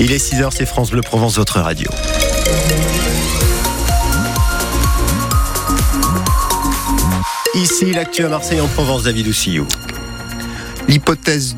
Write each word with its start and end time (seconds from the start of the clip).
Il 0.00 0.12
est 0.12 0.18
6h, 0.18 0.50
c'est 0.50 0.66
France 0.66 0.90
Bleu 0.90 1.02
Provence, 1.02 1.36
votre 1.36 1.60
radio. 1.60 1.90
Ici, 7.54 7.92
l'actu 7.92 8.24
à 8.24 8.28
Marseille 8.28 8.60
en 8.60 8.66
Provence, 8.68 9.04
David 9.04 9.28
Oussillou. 9.28 9.66
L'hypothèse 10.88 11.56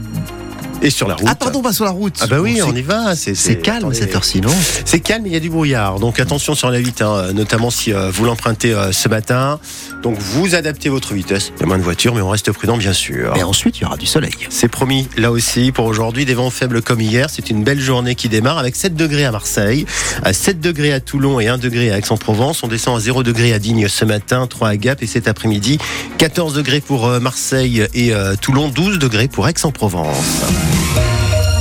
et 0.83 0.91
sur 0.91 1.09
la 1.09 1.15
route. 1.15 1.27
Ah 1.29 1.35
pardon, 1.35 1.63
pas 1.63 1.73
sur 1.73 1.85
la 1.85 1.91
route. 1.91 2.17
Ah 2.21 2.27
bah 2.27 2.41
oui, 2.41 2.61
on 2.63 2.75
y 2.75 2.83
va. 2.83 3.15
C'est 3.17 3.63
calme 3.63 3.93
cette 3.95 4.15
heure-ci, 4.15 4.41
non 4.41 4.53
C'est 4.85 5.01
calme, 5.01 5.23
mais 5.25 5.31
il 5.31 5.35
y 5.35 5.37
a 5.37 5.41
du 5.41 5.51
brouillard. 5.51 5.99
Donc 5.99 6.21
attention 6.21 6.55
sur 6.55 6.71
la 6.71 6.79
8, 6.79 7.03
hein, 7.03 7.33
notamment 7.35 7.71
si 7.71 7.93
euh, 7.93 8.11
vous 8.11 8.25
l'empruntez 8.25 8.73
euh, 8.73 8.93
ce 8.93 9.09
matin. 9.09 9.59
Donc 10.03 10.19
vous 10.19 10.55
adaptez 10.55 10.89
votre 10.89 11.15
vitesse. 11.15 11.53
Il 11.57 11.61
y 11.61 11.65
a 11.65 11.67
moins 11.67 11.79
de 11.79 11.83
voitures, 11.83 12.15
mais 12.15 12.21
on 12.21 12.29
reste 12.29 12.53
prudent, 12.53 12.77
bien 12.77 12.93
sûr. 12.93 13.37
Et 13.37 13.43
ensuite, 13.43 13.79
il 13.79 13.83
y 13.83 13.85
aura 13.85 13.97
du 13.97 14.07
soleil. 14.07 14.33
C'est 14.51 14.69
promis, 14.69 15.09
là 15.17 15.31
aussi, 15.31 15.73
pour 15.73 15.87
aujourd'hui, 15.87 16.25
des 16.25 16.35
vents 16.35 16.51
faibles 16.51 16.83
comme 16.83 17.01
hier. 17.01 17.29
C'est 17.31 17.51
une 17.51 17.65
belle 17.65 17.81
journée 17.81 18.15
qui 18.15 18.29
démarre 18.29 18.59
avec 18.59 18.77
7 18.77 18.95
degrés 18.95 19.25
à 19.25 19.33
Marseille, 19.33 19.87
à 20.23 20.33
7 20.33 20.61
degrés 20.61 20.93
à 20.93 21.01
Toulon 21.01 21.41
et 21.41 21.49
1 21.49 21.59
degré 21.59 21.91
à 21.91 21.99
Aix-en-Provence. 21.99 22.63
On 22.63 22.69
descend 22.69 22.97
à 22.97 23.01
0 23.01 23.23
degré 23.23 23.53
à 23.53 23.59
Digne 23.59 23.89
ce 23.89 24.05
matin, 24.05 24.47
3 24.47 24.69
à 24.69 24.77
Gap 24.77 25.03
et 25.03 25.07
cet 25.07 25.29
après-midi, 25.29 25.79
14 26.19 26.55
degrés 26.55 26.81
pour 26.81 27.07
euh, 27.07 27.21
Marseille 27.21 27.87
et 27.95 28.13
euh, 28.13 28.35
Toulon, 28.41 28.69
12 28.69 28.99
degrés 28.99 29.29
pour 29.29 29.49
Aix-en-Provence. 29.49 30.76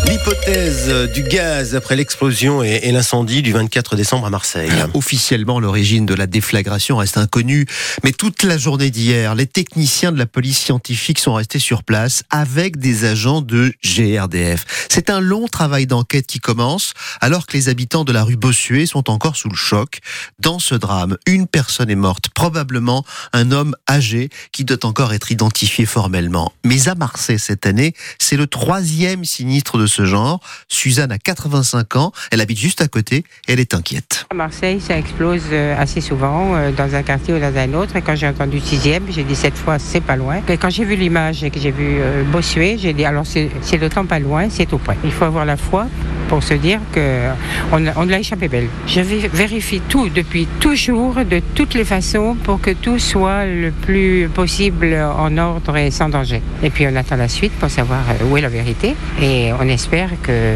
L'hypothèse 0.07 0.85
euh, 0.89 1.07
du 1.07 1.23
gaz 1.23 1.75
après 1.75 1.95
l'explosion 1.95 2.61
et, 2.61 2.91
l'incendie 2.91 3.41
du 3.41 3.51
24 3.51 3.95
décembre 3.95 4.27
à 4.27 4.29
Marseille. 4.29 4.69
Officiellement, 4.93 5.59
l'origine 5.59 6.05
de 6.05 6.13
la 6.13 6.27
déflagration 6.27 6.97
reste 6.97 7.17
inconnue, 7.17 7.65
mais 8.03 8.11
toute 8.11 8.43
la 8.43 8.57
journée 8.57 8.91
d'hier, 8.91 9.33
les 9.33 9.47
techniciens 9.47 10.11
de 10.11 10.17
la 10.17 10.27
police 10.27 10.59
scientifique 10.59 11.17
sont 11.17 11.33
restés 11.33 11.59
sur 11.59 11.83
place 11.83 12.23
avec 12.29 12.77
des 12.77 13.05
agents 13.05 13.41
de 13.41 13.73
GRDF. 13.83 14.87
C'est 14.89 15.09
un 15.09 15.19
long 15.19 15.47
travail 15.47 15.87
d'enquête 15.87 16.27
qui 16.27 16.39
commence 16.39 16.93
alors 17.19 17.47
que 17.47 17.57
les 17.57 17.69
habitants 17.69 18.03
de 18.03 18.11
la 18.11 18.23
rue 18.23 18.37
Bossuet 18.37 18.85
sont 18.85 19.09
encore 19.09 19.35
sous 19.35 19.49
le 19.49 19.55
choc. 19.55 19.99
Dans 20.39 20.59
ce 20.59 20.75
drame, 20.75 21.17
une 21.25 21.47
personne 21.47 21.89
est 21.89 21.95
morte, 21.95 22.29
probablement 22.29 23.03
un 23.33 23.51
homme 23.51 23.75
âgé 23.89 24.29
qui 24.51 24.65
doit 24.65 24.85
encore 24.85 25.13
être 25.13 25.31
identifié 25.31 25.85
formellement. 25.85 26.53
Mais 26.63 26.87
à 26.87 26.95
Marseille 26.95 27.39
cette 27.39 27.65
année, 27.65 27.93
c'est 28.19 28.37
le 28.37 28.47
troisième 28.47 29.25
sinistre 29.25 29.77
de 29.77 29.87
ce 29.87 29.94
genre. 30.03 30.41
Suzanne 30.67 31.11
a 31.11 31.17
85 31.17 31.95
ans, 31.95 32.11
elle 32.31 32.41
habite 32.41 32.59
juste 32.59 32.81
à 32.81 32.87
côté 32.87 33.23
elle 33.47 33.59
est 33.59 33.73
inquiète. 33.73 34.25
À 34.31 34.35
Marseille, 34.35 34.81
ça 34.81 34.97
explose 34.97 35.43
euh, 35.51 35.75
assez 35.77 36.01
souvent 36.01 36.55
euh, 36.55 36.71
dans 36.71 36.95
un 36.95 37.03
quartier 37.03 37.33
ou 37.33 37.39
dans 37.39 37.55
un 37.55 37.73
autre. 37.73 37.95
Et 37.95 38.01
quand 38.01 38.15
j'ai 38.15 38.27
entendu 38.27 38.59
sixième, 38.59 39.03
j'ai 39.09 39.23
dit 39.23 39.35
cette 39.35 39.57
fois, 39.57 39.79
c'est 39.79 40.01
pas 40.01 40.15
loin. 40.15 40.41
Et 40.47 40.57
quand 40.57 40.69
j'ai 40.69 40.85
vu 40.85 40.95
l'image 40.95 41.43
et 41.43 41.51
que 41.51 41.59
j'ai 41.59 41.71
vu 41.71 41.97
euh, 41.99 42.23
Bossuet, 42.23 42.77
j'ai 42.77 42.93
dit 42.93 43.05
alors 43.05 43.25
c'est 43.25 43.77
d'autant 43.77 44.05
pas 44.05 44.19
loin, 44.19 44.49
c'est 44.49 44.65
tout 44.65 44.77
près. 44.77 44.97
Il 45.03 45.11
faut 45.11 45.25
avoir 45.25 45.45
la 45.45 45.57
foi 45.57 45.87
pour 46.27 46.43
se 46.43 46.53
dire 46.55 46.79
que 46.91 47.29
on, 47.71 47.83
on 47.95 48.05
l'a 48.05 48.19
échappé 48.19 48.47
belle. 48.47 48.67
Je 48.87 49.01
vé- 49.01 49.29
vérifie 49.31 49.81
tout 49.87 50.09
depuis 50.09 50.47
toujours, 50.59 51.15
de 51.25 51.41
toutes 51.53 51.73
les 51.73 51.85
façons, 51.85 52.35
pour 52.43 52.59
que 52.61 52.71
tout 52.71 52.99
soit 52.99 53.45
le 53.45 53.71
plus 53.71 54.29
possible 54.33 54.95
en 55.17 55.37
ordre 55.37 55.77
et 55.77 55.91
sans 55.91 56.09
danger. 56.09 56.41
Et 56.63 56.69
puis 56.69 56.85
on 56.87 56.95
attend 56.95 57.15
la 57.15 57.27
suite 57.27 57.53
pour 57.53 57.69
savoir 57.69 58.01
euh, 58.09 58.25
où 58.25 58.37
est 58.37 58.41
la 58.41 58.49
vérité. 58.49 58.95
Et 59.21 59.51
on 59.59 59.67
espère 59.67 60.09
que 60.23 60.31
euh, 60.31 60.55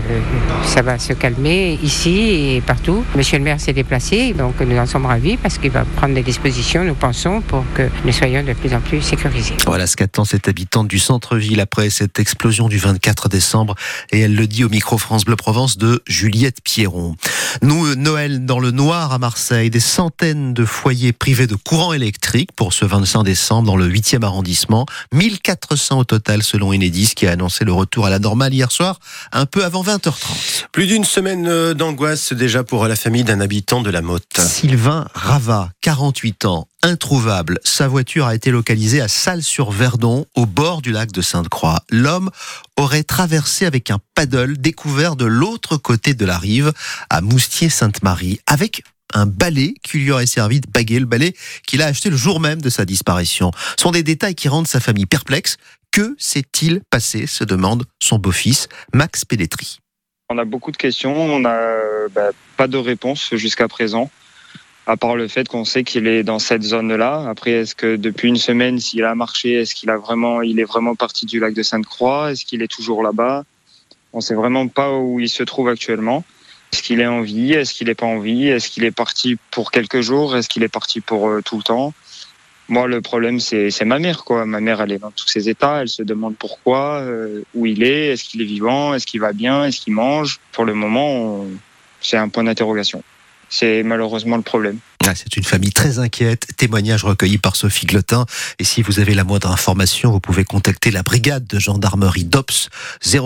ça 0.64 0.82
va 0.82 0.98
se 1.00 1.14
calmer 1.14 1.78
ici 1.84 2.56
et 2.56 2.62
partout. 2.62 3.04
Monsieur 3.16 3.38
le 3.38 3.44
maire 3.44 3.60
s'est 3.60 3.74
déplacé, 3.74 4.34
donc 4.34 4.60
nous 4.62 4.78
en 4.78 4.86
sommes 4.86 5.06
ravis 5.06 5.38
parce 5.38 5.58
qu'il 5.58 5.72
va 5.72 5.84
prendre 5.96 6.14
des 6.16 6.24
dispositions, 6.24 6.84
nous 6.84 6.94
pensons, 6.96 7.42
pour 7.42 7.64
que 7.76 7.84
nous 8.06 8.12
soyons 8.12 8.44
de 8.44 8.54
plus 8.54 8.74
en 8.74 8.80
plus 8.80 9.02
sécurisés. 9.02 9.56
Voilà 9.66 9.88
ce 9.88 9.96
qu'attend 9.96 10.26
cette 10.26 10.48
habitante 10.48 10.88
du 10.88 11.00
centre-ville 11.00 11.60
après 11.60 11.90
cette 11.90 12.20
explosion 12.20 12.70
du 12.70 12.78
24 12.78 13.30
décembre. 13.30 13.76
Et 14.12 14.20
elle 14.22 14.36
le 14.36 14.48
dit 14.48 14.64
au 14.64 14.70
micro 14.70 14.98
France 14.98 15.26
Bleu 15.26 15.36
Provence 15.36 15.59
de 15.68 16.02
Juliette 16.08 16.62
Pierron. 16.64 17.16
Nous, 17.62 17.88
euh, 17.88 17.96
Noël 17.96 18.46
dans 18.46 18.60
le 18.60 18.72
noir 18.72 19.12
à 19.12 19.20
Marseille, 19.20 19.70
des 19.70 19.82
centaines 19.82 20.54
de 20.54 20.64
foyers 20.64 21.12
privés 21.12 21.48
de 21.48 21.56
courant 21.56 21.92
électrique 21.92 22.52
pour 22.54 22.72
ce 22.72 22.86
25 22.86 23.24
décembre 23.24 23.68
dans 23.68 23.76
le 23.76 23.88
8e 23.88 24.24
arrondissement. 24.24 24.86
1400 25.14 26.00
au 26.00 26.04
total 26.06 26.44
selon 26.44 26.70
Enedis 26.70 27.14
qui 27.16 27.28
a 27.28 27.32
annoncé 27.32 27.66
le 27.66 27.74
retour 27.74 28.06
à 28.06 28.10
la 28.10 28.20
normale 28.20 28.54
hier 28.54 28.72
soir, 28.72 29.00
un 29.34 29.46
peu 29.46 29.66
avant 29.66 29.84
20h30. 29.84 30.68
Plus 30.72 30.88
d'une 30.88 31.04
semaine 31.04 31.48
euh, 31.48 31.74
d'angoisse 31.74 32.32
déjà 32.32 32.64
pour 32.64 32.88
la 32.88 32.96
famille 32.96 33.24
d'un 33.24 33.42
habitant 33.42 33.82
de 33.82 33.90
la 33.90 34.02
Motte. 34.02 34.40
Sylvain 34.40 35.08
Rava, 35.14 35.72
48 35.82 36.46
ans, 36.46 36.68
introuvable. 36.84 37.60
Sa 37.64 37.88
voiture 37.88 38.26
a 38.26 38.36
été 38.36 38.52
localisée 38.52 39.02
à 39.02 39.08
Salles-sur-Verdon, 39.08 40.26
au 40.36 40.46
bord 40.46 40.82
du 40.82 40.92
lac 40.92 41.12
de 41.12 41.22
Sainte-Croix. 41.22 41.80
L'homme 41.90 42.30
aurait 42.78 43.04
traversé 43.04 43.66
avec 43.66 43.92
un 43.92 44.00
paddle 44.16 44.58
découvert 44.58 45.16
de 45.16 45.26
l'autre 45.26 45.78
côté 45.78 46.14
de 46.14 46.26
la 46.26 46.38
rive, 46.38 46.72
à 47.10 47.22
Moustier-Sainte-Marie, 47.22 48.40
avec 48.48 48.84
un 49.14 49.26
balai 49.26 49.74
qui 49.84 50.00
lui 50.00 50.12
aurait 50.12 50.26
servi 50.26 50.62
de 50.62 50.70
baguer 50.70 51.00
le 51.00 51.06
balai 51.06 51.36
qu'il 51.66 51.82
a 51.82 51.88
acheté 51.88 52.10
le 52.10 52.18
jour 52.18 52.40
même 52.40 52.62
de 52.62 52.70
sa 52.70 52.86
disparition. 52.86 53.52
Ce 53.78 53.84
sont 53.84 53.92
des 53.92 54.04
détails 54.04 54.36
qui 54.36 54.48
rendent 54.48 54.68
sa 54.68 54.80
famille 54.80 55.06
perplexe. 55.08 55.58
Que 55.92 56.16
s'est-il 56.20 56.82
passé 56.90 57.26
se 57.26 57.44
demande 57.44 57.86
son 58.00 58.20
beau-fils, 58.20 58.68
Max 58.94 59.26
Pelletri. 59.26 59.80
On 60.30 60.38
a 60.38 60.46
beaucoup 60.46 60.72
de 60.72 60.78
questions, 60.78 61.16
on 61.18 61.40
n'a 61.40 61.56
euh, 61.56 62.08
bah, 62.14 62.30
pas 62.56 62.68
de 62.68 62.78
réponse 62.78 63.34
jusqu'à 63.34 63.68
présent, 63.68 64.12
à 64.90 64.98
part 64.98 65.16
le 65.16 65.28
fait 65.28 65.48
qu'on 65.48 65.66
sait 65.66 65.84
qu'il 65.84 66.08
est 66.08 66.24
dans 66.24 66.40
cette 66.40 66.64
zone-là. 66.64 67.30
Après, 67.30 67.52
est-ce 67.52 67.76
que 67.76 67.96
depuis 67.96 68.28
une 68.28 68.38
semaine, 68.38 68.80
s'il 68.80 69.04
a 69.04 69.14
marché, 69.14 69.54
est-ce 69.54 69.76
qu'il 69.76 69.92
a 69.92 69.98
vraiment, 69.98 70.42
il 70.42 70.60
est 70.60 70.64
vraiment 70.64 70.96
parti 70.96 71.28
du 71.28 71.40
lac 71.40 71.54
de 71.54 71.62
Sainte-Croix? 71.62 72.32
Est-ce 72.32 72.44
qu'il 72.44 72.64
est 72.64 72.68
toujours 72.68 73.04
là-bas? 73.04 73.44
On 74.14 74.22
sait 74.22 74.34
vraiment 74.34 74.68
pas 74.68 74.92
où 74.92 75.20
il 75.20 75.30
se 75.30 75.44
trouve 75.44 75.70
actuellement. 75.70 76.24
Est-ce 76.74 76.82
qu'il 76.82 77.02
est 77.02 77.06
en 77.06 77.22
vie? 77.22 77.54
Est-ce 77.54 77.76
qu'il 77.76 77.86
n'est 77.86 77.94
pas 77.94 78.08
en 78.08 78.18
vie? 78.18 78.48
Est-ce 78.48 78.68
qu'il 78.68 78.84
est 78.84 78.90
parti 78.90 79.38
pour 79.52 79.70
quelques 79.70 80.02
jours? 80.02 80.36
Est-ce 80.36 80.50
qu'il 80.50 80.64
est 80.64 80.74
parti 80.80 81.02
pour 81.02 81.28
euh, 81.28 81.42
tout 81.44 81.58
le 81.58 81.64
temps? 81.64 81.94
Moi, 82.68 82.88
le 82.88 83.00
problème, 83.02 83.40
c'est 83.40 83.86
ma 83.86 84.00
mère. 84.00 84.24
Ma 84.32 84.60
mère, 84.60 84.82
elle 84.82 84.94
est 84.94 84.98
dans 84.98 85.12
tous 85.12 85.28
ses 85.28 85.50
états. 85.50 85.84
Elle 85.84 85.90
se 85.90 86.02
demande 86.02 86.36
pourquoi, 86.36 87.02
euh, 87.02 87.44
où 87.54 87.68
il 87.68 87.84
est, 87.84 88.14
est-ce 88.14 88.24
qu'il 88.24 88.42
est 88.42 88.46
vivant, 88.46 88.96
est-ce 88.96 89.06
qu'il 89.06 89.22
va 89.22 89.34
bien, 89.34 89.66
est-ce 89.66 89.82
qu'il 89.82 89.94
mange? 89.94 90.40
Pour 90.52 90.66
le 90.66 90.74
moment, 90.74 91.46
c'est 92.02 92.18
un 92.18 92.30
point 92.30 92.44
d'interrogation. 92.44 93.04
C'est 93.50 93.84
malheureusement 93.84 94.38
le 94.38 94.44
problème. 94.44 94.80
Ah, 95.06 95.16
C'est 95.16 95.38
une 95.38 95.44
famille 95.44 95.72
très 95.72 96.00
inquiète. 96.00 96.48
Témoignage 96.58 97.04
recueilli 97.04 97.38
par 97.38 97.56
Sophie 97.56 97.86
Glotin. 97.86 98.26
Et 98.60 98.64
si 98.64 98.82
vous 98.82 99.00
avez 99.00 99.16
la 99.16 99.24
moindre 99.24 99.52
information, 99.52 100.12
vous 100.12 100.20
pouvez 100.20 100.44
contacter 100.44 100.92
la 100.92 101.04
brigade 101.04 101.48
de 101.48 101.60
gendarmerie 101.60 102.26
DOPS 102.26 102.70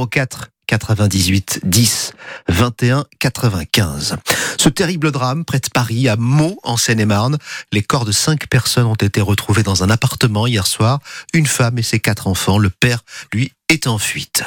04 0.10 0.50
98 0.68 1.60
10 1.64 2.14
21 2.48 3.06
95. 3.20 4.16
Ce 4.58 4.70
terrible 4.70 5.12
drame 5.12 5.44
près 5.46 5.60
de 5.60 5.68
Paris, 5.74 6.08
à 6.08 6.16
Meaux, 6.16 6.58
en 6.64 6.78
Seine-et-Marne, 6.78 7.38
les 7.72 7.84
corps 7.84 8.06
de 8.06 8.12
cinq 8.12 8.48
personnes 8.48 8.86
ont 8.86 8.96
été 8.96 9.20
retrouvés 9.22 9.64
dans 9.64 9.84
un 9.84 9.90
appartement 9.90 10.48
hier 10.48 10.66
soir. 10.66 11.00
Une 11.34 11.48
femme 11.48 11.78
et 11.78 11.84
ses 11.84 12.00
quatre 12.00 12.28
enfants. 12.28 12.58
Le 12.58 12.70
père, 12.70 13.04
lui, 13.34 13.52
est 13.70 13.88
en 13.88 13.98
fuite. 13.98 14.44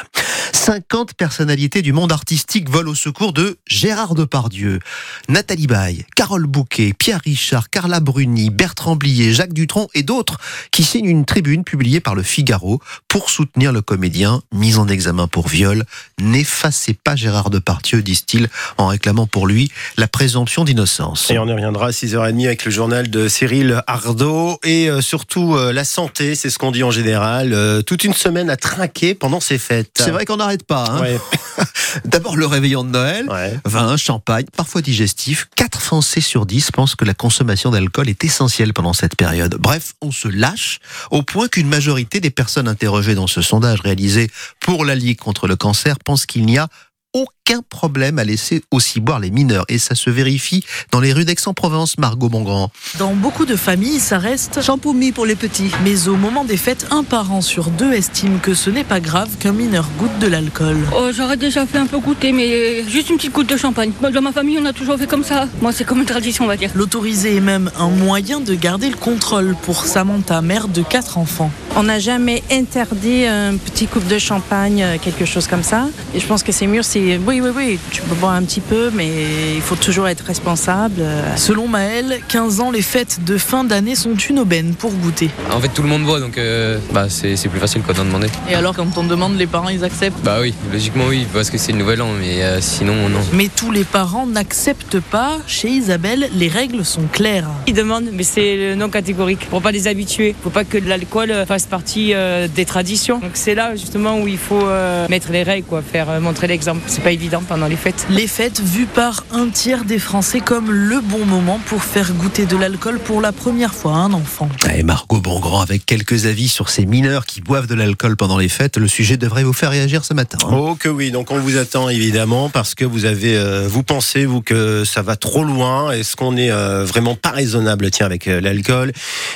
50 0.56 1.14
personnalités 1.14 1.82
du 1.82 1.92
monde 1.92 2.10
artistique 2.10 2.70
volent 2.70 2.92
au 2.92 2.94
secours 2.94 3.32
de 3.34 3.58
Gérard 3.66 4.14
Depardieu. 4.14 4.80
Nathalie 5.28 5.66
Baye, 5.66 6.06
Carole 6.16 6.46
Bouquet, 6.46 6.94
Pierre 6.98 7.20
Richard, 7.22 7.68
Carla 7.68 8.00
Bruni, 8.00 8.48
Bertrand 8.50 8.96
Blier, 8.96 9.32
Jacques 9.32 9.52
Dutronc 9.52 9.88
et 9.94 10.02
d'autres 10.02 10.38
qui 10.72 10.82
signent 10.82 11.10
une 11.10 11.26
tribune 11.26 11.62
publiée 11.62 12.00
par 12.00 12.14
le 12.14 12.22
Figaro 12.22 12.80
pour 13.06 13.28
soutenir 13.28 13.70
le 13.70 13.82
comédien 13.82 14.40
mis 14.52 14.76
en 14.78 14.88
examen 14.88 15.28
pour 15.28 15.46
viol. 15.46 15.84
N'effacez 16.18 16.94
pas 16.94 17.16
Gérard 17.16 17.50
Depardieu, 17.50 18.02
disent-ils, 18.02 18.48
en 18.78 18.86
réclamant 18.88 19.26
pour 19.26 19.46
lui 19.46 19.70
la 19.98 20.08
présomption 20.08 20.64
d'innocence. 20.64 21.30
Et 21.30 21.38
on 21.38 21.46
y 21.46 21.52
reviendra 21.52 21.88
à 21.88 21.90
6h30 21.90 22.46
avec 22.46 22.64
le 22.64 22.70
journal 22.70 23.10
de 23.10 23.28
Cyril 23.28 23.82
Ardo 23.86 24.58
et 24.64 24.88
euh, 24.88 25.02
surtout 25.02 25.54
euh, 25.54 25.72
la 25.72 25.84
santé, 25.84 26.34
c'est 26.34 26.48
ce 26.48 26.58
qu'on 26.58 26.72
dit 26.72 26.82
en 26.82 26.90
général. 26.90 27.52
Euh, 27.52 27.82
toute 27.82 28.04
une 28.04 28.14
semaine 28.14 28.48
à 28.48 28.56
trinquer 28.56 29.14
pendant 29.14 29.40
ces 29.40 29.58
fêtes. 29.58 30.00
C'est 30.02 30.10
vrai 30.10 30.24
qu'on 30.24 30.40
pas. 30.66 30.84
hein. 30.90 31.00
Ouais. 31.00 31.20
D'abord 32.04 32.36
le 32.36 32.46
réveillon 32.46 32.84
de 32.84 32.90
Noël, 32.90 33.26
Ouais. 33.30 33.58
vin, 33.64 33.96
champagne, 33.96 34.44
parfois 34.56 34.82
digestif. 34.82 35.48
4 35.56 35.80
Français 35.80 36.20
sur 36.20 36.46
10 36.46 36.70
pensent 36.72 36.94
que 36.94 37.04
la 37.04 37.14
consommation 37.14 37.70
d'alcool 37.70 38.08
est 38.08 38.24
essentielle 38.24 38.72
pendant 38.72 38.92
cette 38.92 39.16
période. 39.16 39.56
Bref, 39.58 39.94
on 40.02 40.12
se 40.12 40.28
lâche 40.28 40.80
au 41.10 41.22
point 41.22 41.48
qu'une 41.48 41.68
majorité 41.68 42.20
des 42.20 42.30
personnes 42.30 42.68
interrogées 42.68 43.14
dans 43.14 43.26
ce 43.26 43.40
sondage 43.42 43.80
réalisé 43.80 44.30
pour 44.60 44.84
la 44.84 44.94
Ligue 44.94 45.18
contre 45.18 45.46
le 45.46 45.56
cancer 45.56 45.98
pensent 45.98 46.26
qu'il 46.26 46.44
n'y 46.46 46.58
a 46.58 46.68
aucun 47.16 47.62
problème 47.62 48.18
à 48.18 48.24
laisser 48.24 48.62
aussi 48.70 49.00
boire 49.00 49.20
les 49.20 49.30
mineurs. 49.30 49.64
Et 49.68 49.78
ça 49.78 49.94
se 49.94 50.10
vérifie 50.10 50.64
dans 50.92 51.00
les 51.00 51.14
rues 51.14 51.24
d'Aix-en-Provence, 51.24 51.96
Margot 51.96 52.28
Bongrand. 52.28 52.70
Dans 52.98 53.14
beaucoup 53.14 53.46
de 53.46 53.56
familles, 53.56 54.00
ça 54.00 54.18
reste 54.18 54.60
champoumi 54.60 55.12
pour 55.12 55.24
les 55.24 55.34
petits. 55.34 55.70
Mais 55.82 56.08
au 56.08 56.16
moment 56.16 56.44
des 56.44 56.58
fêtes, 56.58 56.86
un 56.90 57.04
parent 57.04 57.40
sur 57.40 57.70
deux 57.70 57.92
estime 57.94 58.38
que 58.40 58.52
ce 58.52 58.68
n'est 58.68 58.84
pas 58.84 59.00
grave 59.00 59.30
qu'un 59.40 59.52
mineur 59.52 59.88
goûte 59.98 60.18
de 60.20 60.26
l'alcool. 60.26 60.76
Oh, 60.94 61.08
J'aurais 61.16 61.38
déjà 61.38 61.64
fait 61.64 61.78
un 61.78 61.86
peu 61.86 61.98
goûter, 61.98 62.32
mais 62.32 62.84
juste 62.86 63.08
une 63.08 63.16
petite 63.16 63.32
goutte 63.32 63.48
de 63.48 63.56
champagne. 63.56 63.92
Dans 64.12 64.22
ma 64.22 64.32
famille, 64.32 64.58
on 64.60 64.66
a 64.66 64.74
toujours 64.74 64.98
fait 64.98 65.06
comme 65.06 65.24
ça. 65.24 65.48
Moi, 65.62 65.72
c'est 65.72 65.84
comme 65.84 66.00
une 66.00 66.06
tradition, 66.06 66.44
on 66.44 66.48
va 66.48 66.58
dire. 66.58 66.70
L'autoriser 66.74 67.36
est 67.36 67.40
même 67.40 67.70
un 67.78 67.88
moyen 67.88 68.40
de 68.40 68.54
garder 68.54 68.90
le 68.90 68.96
contrôle 68.96 69.56
pour 69.62 69.84
Samantha, 69.86 70.42
mère 70.42 70.68
de 70.68 70.82
quatre 70.82 71.16
enfants. 71.16 71.50
On 71.76 71.84
n'a 71.84 71.98
jamais 71.98 72.42
interdit 72.50 73.24
un 73.24 73.56
petit 73.56 73.86
coupe 73.86 74.06
de 74.06 74.18
champagne, 74.18 74.82
euh, 74.82 74.96
quelque 75.00 75.24
chose 75.24 75.46
comme 75.46 75.62
ça. 75.62 75.88
Et 76.14 76.20
je 76.20 76.26
pense 76.26 76.42
que 76.42 76.52
c'est 76.52 76.66
mieux 76.66 76.82
si 76.82 77.05
Oui, 77.06 77.20
oui, 77.24 77.40
oui, 77.40 77.50
oui. 77.54 77.78
Tu 77.90 78.02
peux 78.02 78.14
boire 78.16 78.32
un 78.32 78.42
petit 78.42 78.60
peu, 78.60 78.90
mais 78.92 79.54
il 79.54 79.62
faut 79.62 79.76
toujours 79.76 80.08
être 80.08 80.24
responsable. 80.24 81.02
Selon 81.36 81.68
Maël, 81.68 82.18
15 82.28 82.60
ans, 82.60 82.70
les 82.72 82.82
fêtes 82.82 83.20
de 83.24 83.38
fin 83.38 83.62
d'année 83.62 83.94
sont 83.94 84.14
une 84.14 84.40
aubaine 84.40 84.74
pour 84.74 84.90
goûter. 84.92 85.30
En 85.52 85.60
fait, 85.60 85.68
tout 85.68 85.82
le 85.82 85.88
monde 85.88 86.04
boit, 86.04 86.18
donc 86.18 86.36
euh, 86.38 86.78
bah, 86.92 87.06
c'est 87.08 87.36
c'est 87.36 87.48
plus 87.48 87.60
facile 87.60 87.82
quoi 87.82 87.94
d'en 87.94 88.04
demander. 88.04 88.28
Et 88.50 88.54
alors, 88.54 88.74
quand 88.74 88.98
on 88.98 89.04
demande, 89.04 89.36
les 89.36 89.46
parents, 89.46 89.68
ils 89.68 89.84
acceptent? 89.84 90.22
Bah 90.24 90.38
oui, 90.40 90.52
logiquement 90.72 91.04
oui, 91.08 91.26
parce 91.32 91.50
que 91.50 91.58
c'est 91.58 91.72
le 91.72 91.78
nouvel 91.78 92.02
an, 92.02 92.08
mais 92.18 92.42
euh, 92.42 92.60
sinon 92.60 93.08
non. 93.08 93.20
Mais 93.32 93.48
tous 93.54 93.70
les 93.70 93.84
parents 93.84 94.26
n'acceptent 94.26 95.00
pas. 95.00 95.38
Chez 95.46 95.68
Isabelle, 95.68 96.28
les 96.34 96.48
règles 96.48 96.84
sont 96.84 97.04
claires. 97.12 97.48
Ils 97.66 97.74
demandent, 97.74 98.10
mais 98.12 98.24
c'est 98.24 98.74
non 98.76 98.88
catégorique 98.88 99.46
pour 99.48 99.62
pas 99.62 99.70
les 99.70 99.86
habituer. 99.86 100.34
Faut 100.42 100.50
pas 100.50 100.64
que 100.64 100.78
l'alcool 100.78 101.32
fasse 101.46 101.66
partie 101.66 102.14
euh, 102.14 102.48
des 102.48 102.64
traditions. 102.64 103.18
Donc 103.18 103.32
c'est 103.34 103.54
là 103.54 103.76
justement 103.76 104.18
où 104.20 104.28
il 104.28 104.38
faut 104.38 104.66
euh, 104.66 105.06
mettre 105.08 105.30
les 105.32 105.42
règles, 105.42 105.66
quoi, 105.66 105.82
faire 105.82 106.10
euh, 106.10 106.20
montrer 106.20 106.46
l'exemple. 106.46 106.80
C'est 106.96 107.02
pas 107.02 107.12
évident 107.12 107.42
pendant 107.46 107.66
les 107.66 107.76
fêtes. 107.76 108.06
Les 108.08 108.26
fêtes 108.26 108.62
vues 108.62 108.86
par 108.86 109.26
un 109.30 109.50
tiers 109.50 109.84
des 109.84 109.98
Français 109.98 110.40
comme 110.40 110.72
le 110.72 111.02
bon 111.02 111.26
moment 111.26 111.60
pour 111.66 111.84
faire 111.84 112.10
goûter 112.14 112.46
de 112.46 112.56
l'alcool 112.56 112.98
pour 113.00 113.20
la 113.20 113.32
première 113.32 113.74
fois 113.74 113.92
à 113.92 113.96
un 113.96 114.14
enfant. 114.14 114.48
Et 114.74 114.82
Margot 114.82 115.20
Bongrand 115.20 115.60
avec 115.60 115.84
quelques 115.84 116.24
avis 116.24 116.48
sur 116.48 116.70
ces 116.70 116.86
mineurs 116.86 117.26
qui 117.26 117.42
boivent 117.42 117.66
de 117.66 117.74
l'alcool 117.74 118.16
pendant 118.16 118.38
les 118.38 118.48
fêtes. 118.48 118.78
Le 118.78 118.88
sujet 118.88 119.18
devrait 119.18 119.44
vous 119.44 119.52
faire 119.52 119.72
réagir 119.72 120.06
ce 120.06 120.14
matin. 120.14 120.38
hein. 120.42 120.48
Oh 120.50 120.74
que 120.74 120.88
oui, 120.88 121.10
donc 121.10 121.30
on 121.32 121.38
vous 121.38 121.58
attend 121.58 121.90
évidemment 121.90 122.48
parce 122.48 122.74
que 122.74 122.86
vous 122.86 123.04
avez, 123.04 123.36
euh, 123.36 123.66
vous 123.68 123.82
pensez 123.82 124.24
vous 124.24 124.40
que 124.40 124.84
ça 124.86 125.02
va 125.02 125.16
trop 125.16 125.44
loin. 125.44 125.90
Est-ce 125.90 126.16
qu'on 126.16 126.34
est 126.38 126.50
euh, 126.50 126.86
vraiment 126.86 127.14
pas 127.14 127.30
raisonnable 127.30 127.90
tiens 127.90 128.06
avec 128.06 128.26
euh, 128.26 128.40
l'alcool? 128.40 128.92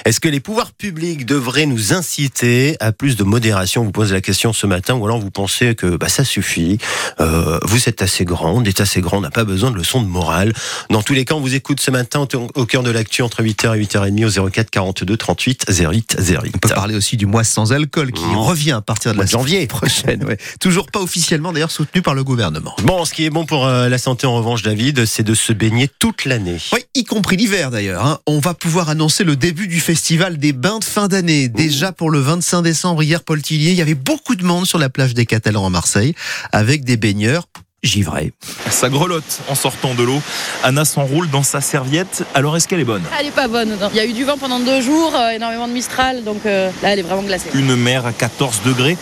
Est-ce 0.07 0.19
que 0.19 0.29
les 0.31 0.41
pouvoirs 0.41 0.73
publics 0.73 1.27
devraient 1.27 1.67
nous 1.67 1.93
inciter 1.93 2.79
à 2.81 2.93
plus 2.93 3.17
de 3.17 3.25
modération? 3.25 3.85
Vous 3.85 3.93
posez 3.93 4.15
la 4.15 4.23
question 4.23 4.55
ce 4.55 4.67
matin 4.67 4.95
ou 4.95 5.05
alors 5.05 5.19
vous 5.19 5.31
pensez 5.31 5.75
que 5.75 5.97
bah, 5.97 6.09
ça 6.09 6.25
suffit. 6.25 6.79
Euh, 7.21 7.40
vous 7.65 7.89
êtes 7.89 8.03
assez 8.03 8.25
grand, 8.25 8.53
on 8.53 8.63
est 8.65 8.81
assez 8.81 9.01
grand, 9.01 9.19
on 9.19 9.21
n'a 9.21 9.31
pas 9.31 9.45
besoin 9.45 9.71
de 9.71 9.77
leçons 9.77 10.03
de 10.03 10.09
morale. 10.09 10.53
Dans 10.91 11.03
tous 11.03 11.13
les 11.15 11.25
cas, 11.25 11.35
on 11.35 11.41
vous 11.41 11.55
écoute 11.55 11.81
ce 11.81 11.91
matin 11.91 12.27
au- 12.55 12.67
cœur 12.67 12.83
de 12.83 12.91
l'actu 12.91 13.23
entre 13.23 13.43
8h 13.43 13.75
et 13.77 13.79
8h30 13.81 14.25
au 14.41 14.51
04 14.51 14.71
42 14.71 15.17
38 15.17 15.67
08 15.69 16.17
08. 16.21 16.53
On 16.55 16.59
peut 16.59 16.69
parler 16.69 16.95
aussi 16.95 17.17
du 17.17 17.27
mois 17.27 17.45
sans 17.45 17.73
alcool 17.73 18.13
qui 18.13 18.25
Mmh. 18.25 18.37
revient 18.37 18.73
à 18.73 18.81
partir 18.81 19.13
de 19.15 19.19
la 19.19 19.27
janvier. 19.27 19.67
prochaine. 19.67 20.25
ouais. 20.25 20.39
Toujours 20.61 20.87
pas 20.91 21.01
officiellement 21.01 21.53
d'ailleurs 21.53 21.71
soutenu 21.71 22.03
par 22.03 22.15
le 22.15 22.23
gouvernement. 22.25 22.75
Bon, 22.83 23.05
ce 23.05 23.13
qui 23.13 23.25
est 23.25 23.31
bon 23.31 23.45
pour 23.47 23.67
euh, 23.67 23.89
la 23.89 23.99
santé 23.99 24.27
en 24.27 24.35
revanche, 24.37 24.63
David, 24.63 25.07
c'est 25.07 25.23
de 25.23 25.35
se 25.35 25.53
baigner 25.53 25.89
toute 25.99 26.25
l'année. 26.25 26.59
Oui, 26.73 26.81
y 26.95 27.05
compris 27.05 27.37
l'hiver 27.37 27.71
d'ailleurs. 27.71 28.05
hein. 28.05 28.19
On 28.27 28.39
va 28.41 28.55
pouvoir 28.55 28.89
annoncer 28.89 29.25
le 29.25 29.37
début 29.37 29.69
du 29.69 29.81
festival 29.81 30.39
des 30.39 30.53
bains 30.53 30.79
de 30.79 30.85
fin 30.85 31.09
d'année. 31.09 31.49
Déjà 31.49 31.93
pour 31.93 32.11
le 32.11 32.21
25 32.21 32.63
décembre, 32.63 33.03
hier, 33.03 33.23
Paul 33.23 33.41
Tillier, 33.43 33.71
il 33.71 33.77
y 33.77 33.83
avait 33.83 33.95
beaucoup 33.95 34.37
de 34.37 34.45
monde 34.45 34.67
sur 34.67 34.79
la 34.79 34.89
plage 34.89 35.15
des 35.15 35.27
Catalans 35.27 35.67
à 35.67 35.71
Marseille, 35.71 36.15
avec 36.53 36.85
des 36.85 36.97
baigneurs 36.97 37.30
d'ailleurs, 37.31 37.47
givrés. 37.83 38.33
Ça 38.71 38.89
grelotte 38.89 39.41
en 39.49 39.55
sortant 39.55 39.95
de 39.95 40.03
l'eau. 40.03 40.21
Anna 40.63 40.85
s'enroule 40.85 41.29
dans 41.31 41.43
sa 41.43 41.61
serviette. 41.61 42.25
Alors 42.35 42.57
est-ce 42.57 42.69
qu'elle 42.69 42.81
est 42.81 42.85
bonne? 42.85 43.03
Elle 43.19 43.27
est 43.29 43.31
pas 43.31 43.49
bonne. 43.49 43.71
non. 43.81 43.89
Il 43.93 43.97
y 43.97 44.01
a 44.01 44.05
eu 44.07 44.13
du 44.13 44.25
vent 44.25 44.37
pendant 44.39 44.61
deux 44.61 44.81
jours, 44.81 45.13
euh, 45.15 45.31
énormément 45.31 45.67
de 45.69 45.73
Mistral, 45.73 46.23
donc 46.25 46.45
euh, 46.47 46.71
là 46.83 46.93
elle 46.93 46.99
est 46.99 47.03
vraiment 47.03 47.23
glacée. 47.23 47.49
Une 47.55 47.75
mer 47.77 48.05
à 48.07 48.13
14 48.13 48.61
degrés. 48.65 48.97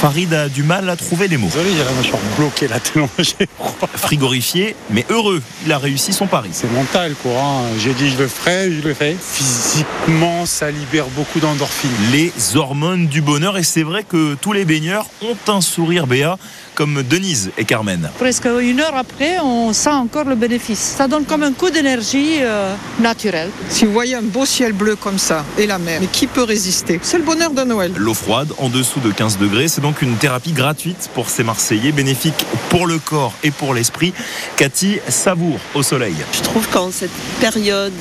Farid 0.00 0.34
a 0.34 0.48
du 0.48 0.62
mal 0.64 0.90
à 0.90 0.96
trouver 0.96 1.28
les 1.28 1.36
mots. 1.36 1.46
Désolé, 1.46 1.70
j'ai 1.76 1.84
la 1.84 1.92
mâchoire 1.92 2.20
bloquée 2.36 2.68
là 2.68 2.80
tellement 2.80 3.08
j'ai 3.18 3.48
froid. 3.56 3.88
Frigorifié, 3.94 4.74
mais 4.90 5.06
heureux. 5.10 5.40
Il 5.64 5.72
a 5.72 5.78
réussi 5.78 6.12
son 6.12 6.26
pari. 6.26 6.50
C'est 6.52 6.70
mental 6.72 7.14
quoi. 7.22 7.32
hein. 7.40 7.62
J'ai 7.78 7.94
dit 7.94 8.10
je 8.10 8.18
le 8.18 8.28
ferai, 8.28 8.70
je 8.72 8.86
le 8.86 8.94
fais. 8.94 9.16
Physiquement, 9.64 10.44
ça 10.46 10.70
libère 10.70 11.06
beaucoup 11.16 11.40
d'endorphines. 11.40 11.90
Les 12.12 12.32
hormones 12.56 13.06
du 13.06 13.20
bonheur. 13.22 13.56
Et 13.56 13.62
c'est 13.62 13.82
vrai 13.82 14.02
que 14.04 14.34
tous 14.34 14.52
les 14.52 14.64
baigneurs 14.64 15.06
ont 15.22 15.36
un 15.52 15.60
sourire 15.60 16.06
béat, 16.06 16.36
comme 16.74 17.02
Denise 17.02 17.50
et 17.56 17.64
Carmen. 17.64 18.10
Presque 18.24 18.48
une 18.62 18.80
heure 18.80 18.96
après, 18.96 19.38
on 19.40 19.74
sent 19.74 19.90
encore 19.90 20.24
le 20.24 20.34
bénéfice. 20.34 20.78
Ça 20.78 21.08
donne 21.08 21.26
comme 21.26 21.42
un 21.42 21.52
coup 21.52 21.68
d'énergie 21.68 22.38
euh, 22.40 22.74
naturel. 22.98 23.50
Si 23.68 23.84
vous 23.84 23.92
voyez 23.92 24.14
un 24.14 24.22
beau 24.22 24.46
ciel 24.46 24.72
bleu 24.72 24.96
comme 24.96 25.18
ça 25.18 25.44
et 25.58 25.66
la 25.66 25.76
mer, 25.76 25.98
mais 26.00 26.06
qui 26.06 26.26
peut 26.26 26.42
résister? 26.42 26.98
C'est 27.02 27.18
le 27.18 27.24
bonheur 27.24 27.50
de 27.50 27.64
Noël. 27.64 27.92
L'eau 27.94 28.14
froide, 28.14 28.48
en 28.56 28.70
dessous 28.70 29.00
de 29.00 29.10
15 29.10 29.36
degrés, 29.36 29.68
c'est 29.68 29.82
donc 29.82 30.00
une 30.00 30.16
thérapie 30.16 30.52
gratuite 30.52 31.10
pour 31.12 31.28
ces 31.28 31.44
Marseillais, 31.44 31.92
bénéfique 31.92 32.46
pour 32.70 32.86
le 32.86 32.98
corps 32.98 33.34
et 33.42 33.50
pour 33.50 33.74
l'esprit. 33.74 34.14
Cathy 34.56 35.00
savoure 35.06 35.60
au 35.74 35.82
soleil. 35.82 36.14
Je 36.32 36.40
trouve 36.40 36.66
qu'en 36.68 36.90
cette 36.90 37.10
période 37.42 37.92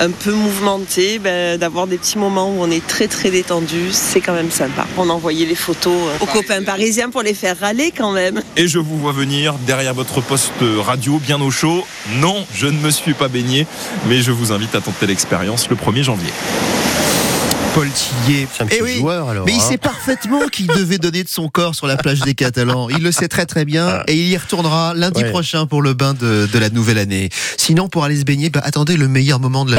un 0.00 0.10
peu 0.10 0.32
mouvementée, 0.32 1.20
ben, 1.20 1.56
d'avoir 1.56 1.86
des 1.86 1.98
petits 1.98 2.18
moments 2.18 2.50
où 2.50 2.56
on 2.58 2.70
est 2.72 2.84
très 2.84 3.06
très 3.06 3.30
détendu, 3.30 3.90
c'est 3.92 4.22
quand 4.22 4.34
même 4.34 4.50
sympa. 4.50 4.88
On 4.96 5.08
envoyait 5.08 5.46
les 5.46 5.54
photos 5.54 5.94
aux 6.20 6.26
copains 6.26 6.64
parisiens 6.64 7.10
pour 7.10 7.22
les 7.22 7.34
faire 7.34 7.56
râler 7.60 7.92
quand 7.96 8.10
même. 8.10 8.42
Et 8.56 8.66
je 8.66 8.80
vous 8.80 8.98
vois 8.98 9.12
venir 9.12 9.54
derrière 9.68 9.92
votre 9.92 10.22
poste 10.22 10.50
radio, 10.78 11.18
bien 11.18 11.38
au 11.42 11.50
chaud. 11.50 11.86
Non, 12.20 12.46
je 12.54 12.66
ne 12.68 12.78
me 12.80 12.88
suis 12.90 13.12
pas 13.12 13.28
baigné, 13.28 13.66
mais 14.08 14.22
je 14.22 14.32
vous 14.32 14.50
invite 14.50 14.74
à 14.74 14.80
tenter 14.80 15.06
l'expérience 15.06 15.68
le 15.68 15.76
1er 15.76 16.02
janvier. 16.04 16.32
Paul 17.74 17.86
Tillier. 17.90 18.48
C'est 18.50 18.62
un 18.62 18.66
petit 18.66 18.78
Eh 18.80 18.82
oui, 18.82 18.96
joueur 18.96 19.28
alors. 19.28 19.44
Mais 19.44 19.52
il 19.52 19.58
hein. 19.60 19.68
sait 19.68 19.76
parfaitement 19.76 20.48
qu'il 20.50 20.66
devait 20.68 20.96
donner 20.98 21.22
de 21.22 21.28
son 21.28 21.48
corps 21.48 21.74
sur 21.74 21.86
la 21.86 21.96
plage 21.96 22.20
des 22.20 22.34
Catalans. 22.34 22.88
Il 22.88 23.02
le 23.02 23.12
sait 23.12 23.28
très 23.28 23.44
très 23.44 23.66
bien 23.66 24.02
et 24.08 24.14
il 24.14 24.26
y 24.28 24.36
retournera 24.38 24.94
lundi 24.94 25.22
Ouais. 25.22 25.30
prochain 25.30 25.66
pour 25.66 25.82
le 25.82 25.92
bain 25.92 26.14
de, 26.14 26.48
de 26.50 26.58
la 26.58 26.70
nouvelle 26.70 26.98
année. 26.98 27.28
Sinon, 27.58 27.88
pour 27.88 28.04
aller 28.04 28.16
se 28.16 28.24
baigner, 28.24 28.48
bah, 28.50 28.62
attendez 28.64 28.96
le 28.96 29.06
meilleur 29.06 29.38
moment 29.38 29.66
de 29.66 29.70
la 29.70 29.76